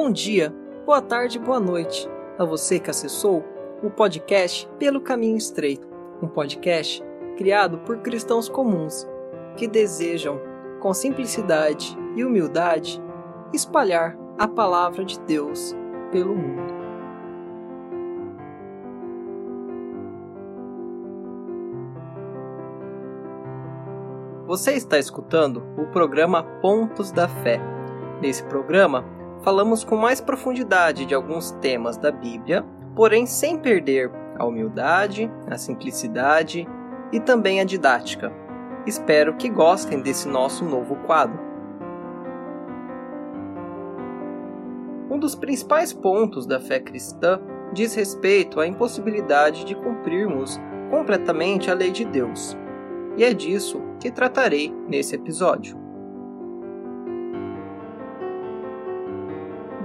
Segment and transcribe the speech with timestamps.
[0.00, 0.54] Bom dia,
[0.86, 3.44] boa tarde, boa noite a você que acessou
[3.82, 5.88] o podcast Pelo Caminho Estreito,
[6.22, 7.02] um podcast
[7.36, 9.04] criado por cristãos comuns
[9.56, 10.40] que desejam,
[10.78, 13.02] com simplicidade e humildade,
[13.52, 15.74] espalhar a palavra de Deus
[16.12, 16.72] pelo mundo.
[24.46, 27.60] Você está escutando o programa Pontos da Fé.
[28.22, 34.44] Nesse programa, falamos com mais profundidade de alguns temas da Bíblia, porém sem perder a
[34.44, 36.66] humildade, a simplicidade
[37.12, 38.32] e também a didática.
[38.86, 41.38] Espero que gostem desse nosso novo quadro.
[45.10, 47.40] Um dos principais pontos da fé cristã
[47.72, 52.56] diz respeito à impossibilidade de cumprirmos completamente a lei de Deus.
[53.16, 55.87] E é disso que tratarei nesse episódio.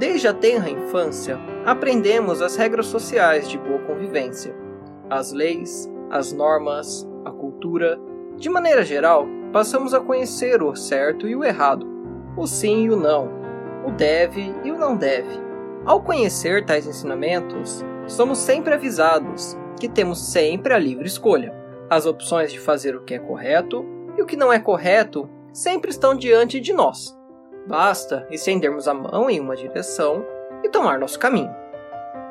[0.04, 4.54] Desde a tenra infância, aprendemos as regras sociais de boa convivência,
[5.09, 7.98] as leis, as normas, a cultura.
[8.36, 11.88] De maneira geral, passamos a conhecer o certo e o errado,
[12.36, 13.30] o sim e o não,
[13.88, 15.40] o deve e o não deve.
[15.86, 21.56] Ao conhecer tais ensinamentos, somos sempre avisados que temos sempre a livre escolha.
[21.90, 23.86] As opções de fazer o que é correto
[24.18, 27.18] e o que não é correto sempre estão diante de nós.
[27.66, 30.25] Basta estendermos a mão em uma direção
[30.64, 31.53] e tomar nosso caminho.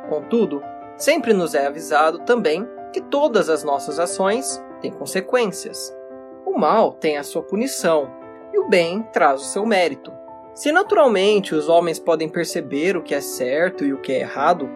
[0.08, 0.62] Contudo,
[0.96, 5.96] sempre nos é avisado também que todas as nossas ações têm consequências.
[6.44, 8.10] O mal tem a sua punição
[8.52, 10.12] e o bem traz o seu mérito.
[10.54, 14.68] Se naturalmente os homens podem perceber o que é certo e o que é errado,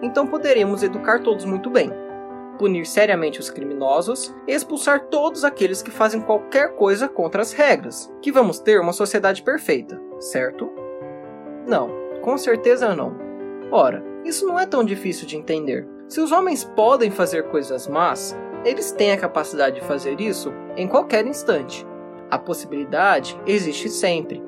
[0.00, 2.04] então poderemos educar todos muito bem
[2.54, 8.12] punir seriamente os criminosos e expulsar todos aqueles que fazem qualquer coisa contra as regras,
[8.22, 10.70] que vamos ter uma sociedade perfeita, certo?
[11.66, 11.90] Não,
[12.22, 13.14] com certeza não.
[13.70, 15.86] Ora, isso não é tão difícil de entender.
[16.08, 20.88] Se os homens podem fazer coisas más, eles têm a capacidade de fazer isso em
[20.88, 21.86] qualquer instante.
[22.30, 24.42] A possibilidade existe sempre.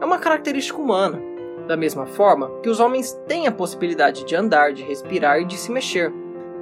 [0.00, 1.20] É uma característica humana.
[1.66, 5.56] Da mesma forma que os homens têm a possibilidade de andar, de respirar e de
[5.56, 6.12] se mexer.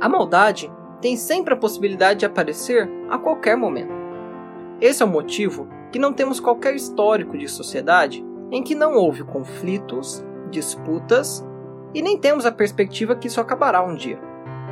[0.00, 0.72] A maldade
[1.02, 3.92] tem sempre a possibilidade de aparecer a qualquer momento.
[4.80, 9.24] Esse é o motivo que não temos qualquer histórico de sociedade em que não houve
[9.24, 11.44] conflitos, disputas
[11.92, 14.18] e nem temos a perspectiva que isso acabará um dia.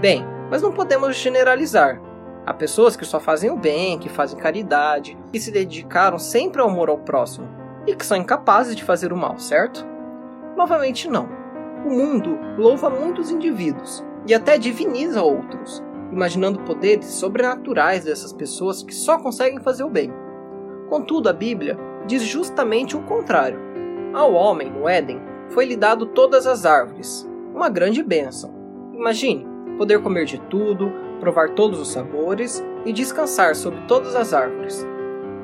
[0.00, 2.00] Bem, mas não podemos generalizar.
[2.44, 6.68] Há pessoas que só fazem o bem, que fazem caridade, que se dedicaram sempre ao
[6.68, 7.48] amor ao próximo
[7.86, 9.86] e que são incapazes de fazer o mal, certo?
[10.56, 11.28] Novamente, não.
[11.86, 15.82] O mundo louva muitos indivíduos e até diviniza outros,
[16.12, 20.12] imaginando poderes sobrenaturais dessas pessoas que só conseguem fazer o bem.
[20.88, 23.58] Contudo, a Bíblia diz justamente o contrário.
[24.12, 28.52] Ao homem, no Éden, foi-lhe dado todas as árvores, uma grande bênção.
[28.92, 29.46] Imagine,
[29.78, 34.86] poder comer de tudo, provar todos os sabores e descansar sobre todas as árvores.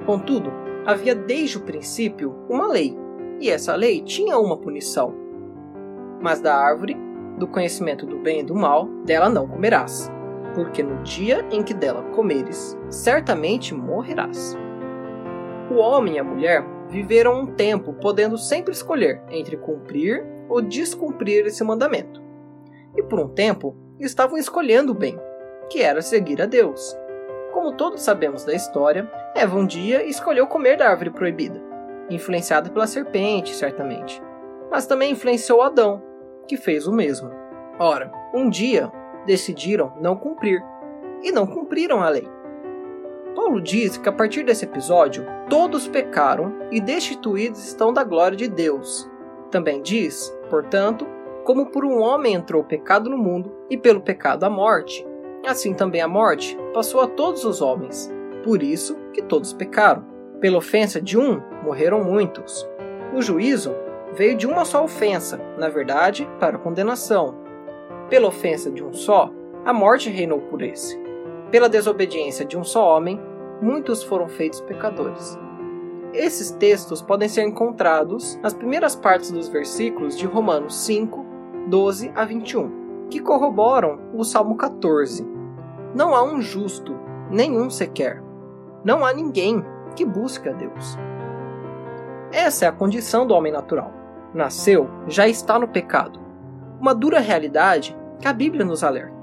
[0.06, 0.52] Contudo,
[0.86, 2.96] havia desde o princípio uma lei,
[3.40, 5.14] e essa lei tinha uma punição.
[6.20, 6.96] Mas da árvore,
[7.38, 10.10] do conhecimento do bem e do mal, dela não comerás
[10.58, 14.56] porque no dia em que dela comeres, certamente morrerás.
[15.70, 21.46] O homem e a mulher viveram um tempo podendo sempre escolher entre cumprir ou descumprir
[21.46, 22.22] esse mandamento.
[22.96, 25.18] E por um tempo estavam escolhendo o bem,
[25.68, 26.96] que era seguir a Deus.
[27.52, 31.62] Como todos sabemos da história, Eva um dia escolheu comer da árvore proibida,
[32.08, 34.22] influenciada pela serpente, certamente.
[34.70, 36.02] Mas também influenciou Adão,
[36.46, 37.30] que fez o mesmo.
[37.78, 38.90] Ora, um dia
[39.26, 40.62] decidiram não cumprir
[41.22, 42.26] e não cumpriram a lei.
[43.38, 48.48] Paulo diz que a partir desse episódio, todos pecaram e destituídos estão da glória de
[48.48, 49.08] Deus.
[49.48, 51.06] Também diz, portanto,
[51.44, 55.06] como por um homem entrou o pecado no mundo e pelo pecado a morte,
[55.46, 58.12] assim também a morte passou a todos os homens.
[58.42, 60.04] Por isso que todos pecaram.
[60.40, 62.68] Pela ofensa de um, morreram muitos.
[63.14, 63.72] O juízo
[64.14, 67.36] veio de uma só ofensa, na verdade, para condenação,
[68.10, 69.30] pela ofensa de um só,
[69.64, 70.98] a morte reinou por esse.
[71.52, 73.27] Pela desobediência de um só homem,
[73.60, 75.38] muitos foram feitos pecadores.
[76.12, 81.24] Esses textos podem ser encontrados nas primeiras partes dos versículos de Romanos 5,
[81.68, 85.26] 12 a 21, que corroboram o Salmo 14.
[85.94, 86.96] Não há um justo,
[87.30, 88.22] nenhum sequer.
[88.84, 89.62] Não há ninguém
[89.94, 90.96] que busque a Deus.
[92.32, 93.92] Essa é a condição do homem natural.
[94.32, 96.20] Nasceu, já está no pecado.
[96.80, 99.16] Uma dura realidade que a Bíblia nos alerta.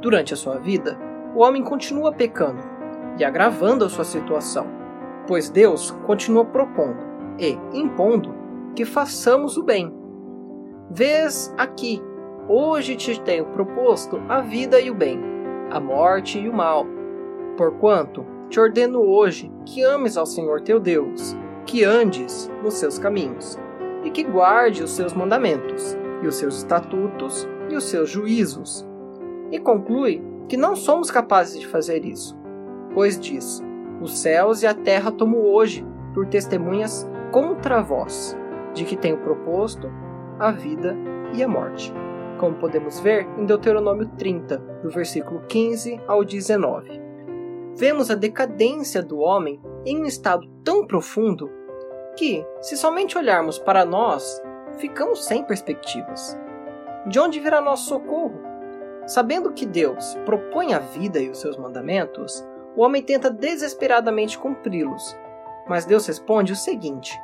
[0.00, 0.98] Durante a sua vida,
[1.34, 2.71] o homem continua pecando
[3.18, 4.66] e agravando a sua situação,
[5.26, 7.02] pois Deus continua propondo
[7.38, 8.34] e impondo
[8.74, 9.92] que façamos o bem.
[10.90, 12.02] Vês aqui,
[12.48, 15.18] hoje te tenho proposto a vida e o bem,
[15.70, 16.86] a morte e o mal.
[17.56, 23.58] Porquanto te ordeno hoje que ames ao Senhor teu Deus, que andes nos seus caminhos,
[24.04, 28.86] e que guarde os seus mandamentos, e os seus estatutos, e os seus juízos.
[29.50, 32.36] E conclui que não somos capazes de fazer isso,
[32.94, 33.62] pois diz:
[34.00, 38.36] Os céus e a terra tomo hoje por testemunhas contra vós,
[38.74, 39.90] de que tenho proposto
[40.38, 40.96] a vida
[41.34, 41.92] e a morte.
[42.38, 47.02] Como podemos ver em Deuteronômio 30, do versículo 15 ao 19
[47.74, 51.50] vemos a decadência do homem em um estado tão profundo
[52.16, 54.40] que, se somente olharmos para nós,
[54.78, 56.38] ficamos sem perspectivas.
[57.06, 58.40] De onde virá nosso socorro?
[59.06, 62.46] Sabendo que Deus propõe a vida e os seus mandamentos,
[62.76, 65.16] o homem tenta desesperadamente cumpri-los.
[65.68, 67.18] Mas Deus responde o seguinte: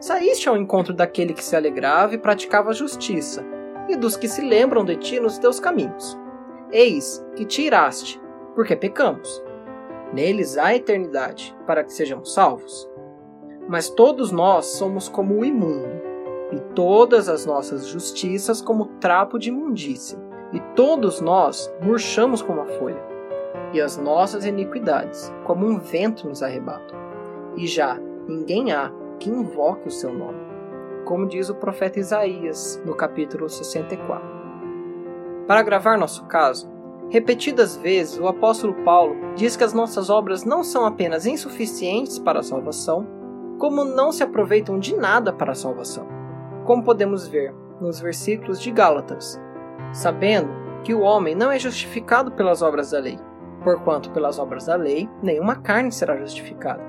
[0.00, 3.44] Saíste ao encontro daquele que se alegrava e praticava a justiça,
[3.88, 6.18] e dos que se lembram de ti nos teus caminhos.
[6.72, 8.20] Eis que te iraste,
[8.54, 9.42] porque pecamos.
[10.12, 12.88] Neles há eternidade, para que sejamos salvos.
[13.68, 16.02] Mas todos nós somos como o imundo,
[16.52, 20.18] e todas as nossas justiças como trapo de imundícia,
[20.52, 23.02] e todos nós murchamos como a folha,
[23.72, 26.98] e as nossas iniquidades como um vento nos arrebatam.
[27.56, 30.40] E já ninguém há que invoque o seu nome,
[31.04, 34.42] como diz o profeta Isaías no capítulo 64.
[35.46, 36.72] Para gravar nosso caso,
[37.12, 42.40] Repetidas vezes, o apóstolo Paulo diz que as nossas obras não são apenas insuficientes para
[42.40, 43.06] a salvação,
[43.58, 46.06] como não se aproveitam de nada para a salvação,
[46.64, 49.38] como podemos ver nos versículos de Gálatas,
[49.92, 50.48] sabendo
[50.84, 53.18] que o homem não é justificado pelas obras da lei,
[53.62, 56.82] porquanto pelas obras da lei nenhuma carne será justificada.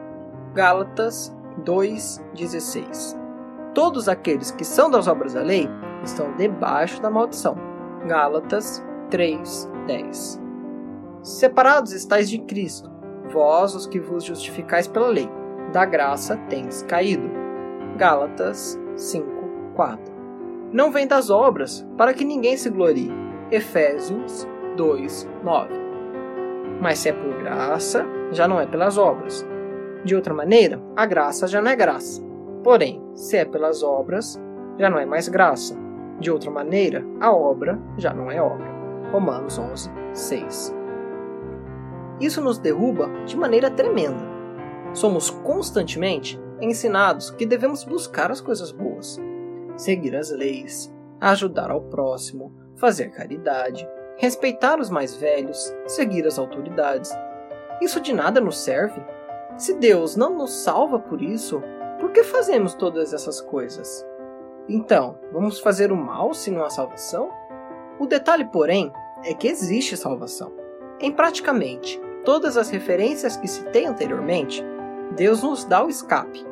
[0.54, 3.18] Gálatas 2:16.
[3.74, 5.68] Todos aqueles que são das obras da lei
[6.04, 7.56] estão debaixo da maldição.
[8.06, 10.42] Gálatas 3, 10.
[11.22, 12.92] Separados estáis de Cristo,
[13.32, 15.30] vós os que vos justificais pela lei,
[15.72, 17.30] da graça tens caído.
[17.98, 19.26] Gálatas 5,
[19.76, 20.14] 4.
[20.72, 23.12] Não vem das obras, para que ninguém se glorie.
[23.52, 25.83] Efésios 2, 9.
[26.84, 29.48] Mas se é por graça, já não é pelas obras.
[30.04, 32.22] De outra maneira, a graça já não é graça.
[32.62, 34.38] Porém, se é pelas obras,
[34.78, 35.78] já não é mais graça.
[36.20, 38.68] De outra maneira, a obra já não é obra.
[39.14, 40.76] Romanos 11, 6.
[42.20, 44.26] Isso nos derruba de maneira tremenda.
[44.92, 49.18] Somos constantemente ensinados que devemos buscar as coisas boas,
[49.78, 53.88] seguir as leis, ajudar ao próximo, fazer caridade,
[54.18, 57.12] respeitar os mais velhos, seguir as autoridades.
[57.82, 59.02] Isso de nada nos serve.
[59.58, 61.62] Se Deus não nos salva por isso,
[62.00, 64.06] por que fazemos todas essas coisas?
[64.68, 67.30] Então, vamos fazer o mal se não há salvação?
[68.00, 68.92] O detalhe, porém,
[69.24, 70.54] é que existe salvação.
[71.00, 74.64] Em praticamente todas as referências que citei anteriormente,
[75.16, 76.46] Deus nos dá o escape.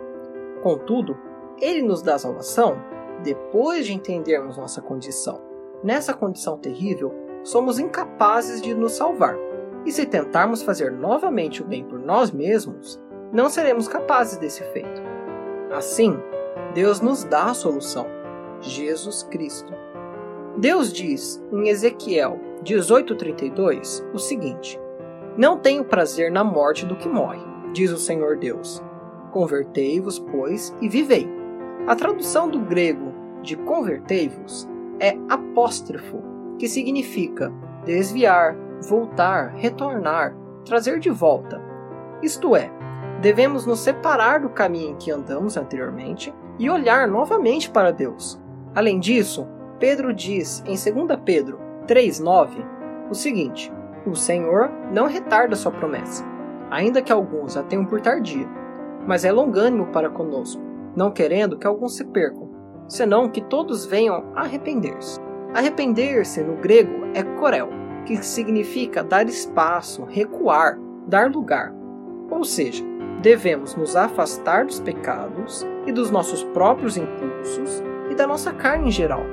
[0.61, 1.17] Contudo,
[1.59, 2.77] Ele nos dá salvação
[3.23, 5.41] depois de entendermos nossa condição.
[5.83, 9.37] Nessa condição terrível, somos incapazes de nos salvar.
[9.85, 15.01] E se tentarmos fazer novamente o bem por nós mesmos, não seremos capazes desse feito.
[15.71, 16.17] Assim,
[16.73, 18.05] Deus nos dá a solução:
[18.59, 19.73] Jesus Cristo.
[20.57, 24.79] Deus diz em Ezequiel 18:32 o seguinte:
[25.37, 27.41] Não tenho prazer na morte do que morre,
[27.73, 28.83] diz o Senhor Deus.
[29.31, 31.27] Convertei-vos, pois, e vivei.
[31.87, 34.67] A tradução do grego de convertei-vos
[34.99, 36.21] é apóstrofo,
[36.57, 37.51] que significa
[37.85, 38.55] desviar,
[38.87, 41.61] voltar, retornar, trazer de volta.
[42.21, 42.71] Isto é,
[43.21, 48.39] devemos nos separar do caminho em que andamos anteriormente e olhar novamente para Deus.
[48.75, 49.47] Além disso,
[49.79, 52.63] Pedro diz em 2 Pedro 3:9
[53.09, 53.71] o seguinte:
[54.05, 56.23] O Senhor não retarda sua promessa,
[56.69, 58.47] ainda que alguns a tenham por tardia,
[59.07, 60.61] mas é longânimo para conosco,
[60.95, 62.49] não querendo que alguns se percam,
[62.87, 65.19] senão que todos venham arrepender-se.
[65.53, 67.69] Arrepender-se no grego é korel,
[68.05, 71.73] que significa dar espaço, recuar, dar lugar.
[72.29, 72.83] Ou seja,
[73.21, 78.91] devemos nos afastar dos pecados e dos nossos próprios impulsos e da nossa carne em
[78.91, 79.23] geral.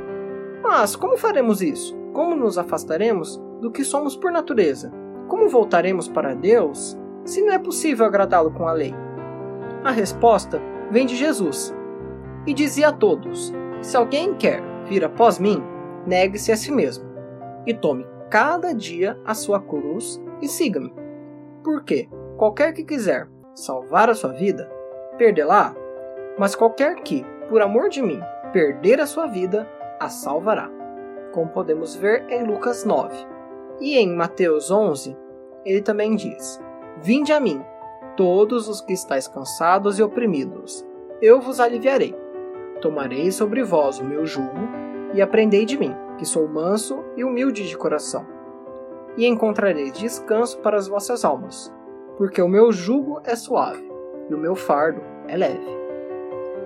[0.63, 1.97] Mas como faremos isso?
[2.13, 4.93] Como nos afastaremos do que somos por natureza?
[5.29, 8.95] Como voltaremos para Deus se não é possível agradá-lo com a lei?
[9.85, 10.61] A resposta
[10.91, 11.73] vem de Jesus.
[12.47, 15.63] E dizia a todos: Se alguém quer vir após mim,
[16.09, 17.05] negue-se a si mesmo
[17.67, 20.93] e tome cada dia a sua cruz e siga-me.
[21.63, 24.71] Porque qualquer que quiser salvar a sua vida,
[25.19, 25.75] perdê-la,
[26.39, 28.21] mas qualquer que, por amor de mim,
[28.53, 29.69] perder a sua vida,
[30.01, 30.71] a salvará,
[31.33, 33.15] como podemos ver em Lucas 9.
[33.81, 35.17] E em Mateus 11,
[35.65, 36.61] ele também diz:
[37.03, 37.63] Vinde a mim,
[38.17, 40.87] todos os que estáis cansados e oprimidos,
[41.21, 42.15] eu vos aliviarei.
[42.81, 47.69] Tomarei sobre vós o meu jugo e aprendei de mim, que sou manso e humilde
[47.69, 48.27] de coração,
[49.17, 51.73] e encontrareis descanso para as vossas almas,
[52.17, 53.89] porque o meu jugo é suave
[54.29, 55.79] e o meu fardo é leve.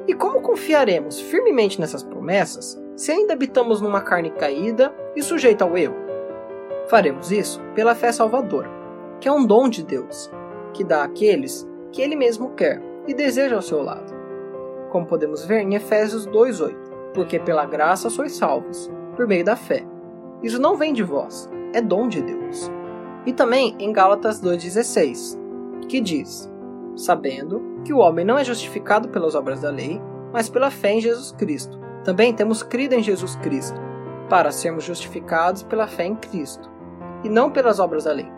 [0.06, 5.76] E como confiaremos firmemente nessas promessas se ainda habitamos numa carne caída e sujeita ao
[5.76, 5.94] erro?
[6.88, 8.68] Faremos isso pela fé salvadora,
[9.20, 10.30] que é um dom de Deus,
[10.75, 14.12] que dá àqueles que Ele mesmo quer e deseja ao seu lado.
[14.90, 16.76] Como podemos ver em Efésios 2,8:
[17.14, 19.85] Porque pela graça sois salvos, por meio da fé.
[20.42, 22.71] Isso não vem de vós, é dom de Deus.
[23.25, 25.38] E também em Gálatas 2,16,
[25.88, 26.50] que diz:
[26.97, 30.00] Sabendo que o homem não é justificado pelas obras da lei,
[30.33, 31.78] mas pela fé em Jesus Cristo.
[32.04, 33.81] Também temos crido em Jesus Cristo,
[34.28, 36.71] para sermos justificados pela fé em Cristo,
[37.23, 38.31] e não pelas obras da lei.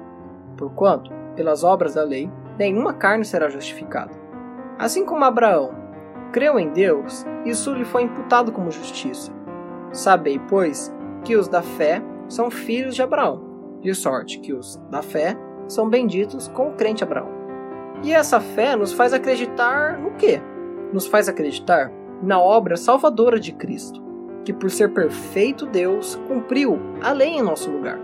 [0.57, 4.13] Porquanto, pelas obras da lei, nenhuma carne será justificada.
[4.79, 5.84] Assim como Abraão
[6.35, 9.33] creu em Deus, isso lhe foi imputado como justiça.
[9.93, 10.93] Sabei, pois,
[11.25, 13.41] que os da fé são filhos de Abraão,
[13.81, 15.37] de sorte que os da fé
[15.69, 17.29] são benditos com o crente Abraão.
[18.03, 20.43] E essa fé nos faz acreditar no quê?
[20.93, 24.03] Nos faz acreditar na obra salvadora de Cristo,
[24.45, 28.01] que por ser perfeito Deus cumpriu a lei em nosso lugar,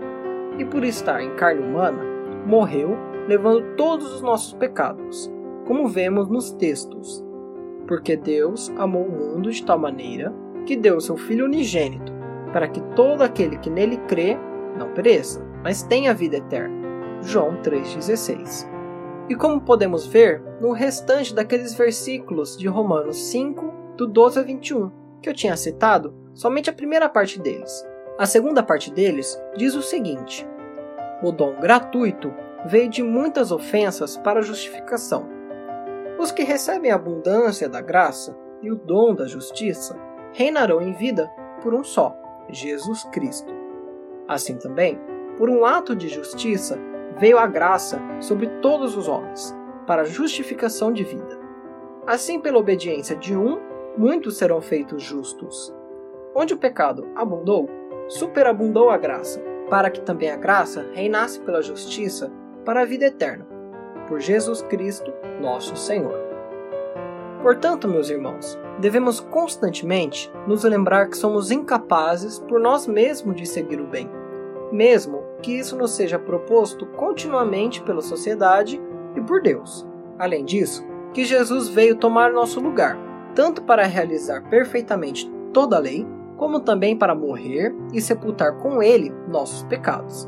[0.57, 2.01] e por estar em carne humana,
[2.47, 2.97] morreu
[3.27, 5.29] levando todos os nossos pecados,
[5.65, 7.29] como vemos nos textos.
[7.91, 10.33] Porque Deus amou o mundo de tal maneira
[10.65, 12.13] que deu seu Filho unigênito,
[12.53, 14.37] para que todo aquele que nele crê
[14.77, 16.73] não pereça, mas tenha vida eterna.
[17.21, 18.65] João 3,16.
[19.27, 24.89] E como podemos ver no restante daqueles versículos de Romanos 5, do 12 a 21,
[25.21, 27.85] que eu tinha citado somente a primeira parte deles.
[28.17, 30.47] A segunda parte deles diz o seguinte:
[31.21, 32.33] O dom gratuito
[32.65, 35.40] veio de muitas ofensas para justificação.
[36.21, 39.99] Os que recebem a abundância da graça e o dom da justiça
[40.33, 41.27] reinarão em vida
[41.63, 42.15] por um só,
[42.47, 43.51] Jesus Cristo.
[44.27, 44.99] Assim também,
[45.35, 46.77] por um ato de justiça,
[47.17, 49.51] veio a graça sobre todos os homens,
[49.87, 51.39] para justificação de vida.
[52.05, 53.59] Assim, pela obediência de um,
[53.97, 55.73] muitos serão feitos justos.
[56.35, 57.67] Onde o pecado abundou,
[58.07, 62.31] superabundou a graça, para que também a graça reinasse pela justiça
[62.63, 63.47] para a vida eterna,
[64.11, 66.19] por Jesus Cristo, nosso Senhor.
[67.41, 73.79] Portanto, meus irmãos, devemos constantemente nos lembrar que somos incapazes por nós mesmos de seguir
[73.79, 74.09] o bem,
[74.69, 78.81] mesmo que isso nos seja proposto continuamente pela sociedade
[79.15, 79.87] e por Deus.
[80.19, 82.97] Além disso, que Jesus veio tomar nosso lugar,
[83.33, 89.09] tanto para realizar perfeitamente toda a lei, como também para morrer e sepultar com ele
[89.29, 90.27] nossos pecados.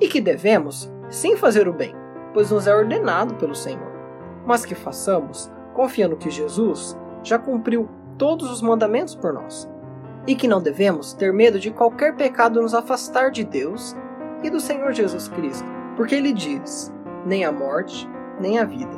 [0.00, 1.99] E que devemos sem fazer o bem,
[2.32, 3.90] pois nos é ordenado pelo Senhor,
[4.46, 9.68] mas que façamos confiando que Jesus já cumpriu todos os mandamentos por nós,
[10.26, 13.96] e que não devemos ter medo de qualquer pecado nos afastar de Deus
[14.42, 16.92] e do Senhor Jesus Cristo, porque ele diz:
[17.24, 18.08] nem a morte,
[18.40, 18.96] nem a vida,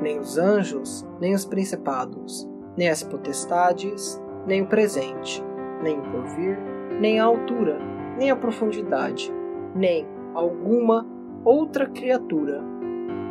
[0.00, 5.44] nem os anjos, nem os principados, nem as potestades, nem o presente,
[5.82, 6.58] nem o porvir,
[7.00, 7.78] nem a altura,
[8.16, 9.32] nem a profundidade,
[9.74, 11.06] nem alguma
[11.44, 12.69] outra criatura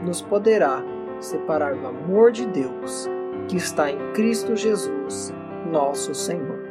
[0.03, 0.83] nos poderá
[1.19, 3.07] separar do amor de Deus
[3.47, 5.33] que está em Cristo Jesus,
[5.71, 6.69] nosso Senhor.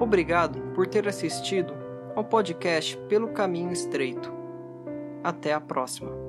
[0.00, 1.74] Obrigado por ter assistido
[2.16, 4.32] ao podcast Pelo Caminho Estreito.
[5.22, 6.27] Até a próxima.